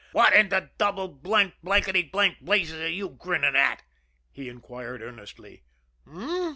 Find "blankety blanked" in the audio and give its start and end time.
1.63-2.43